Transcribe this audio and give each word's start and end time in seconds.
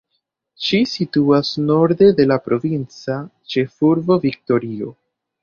Ĝi 0.67 0.77
situas 0.91 1.51
norde 1.65 2.07
de 2.21 2.25
la 2.31 2.39
provinca 2.47 3.19
ĉefurbo 3.53 4.19
Viktorio. 4.27 4.91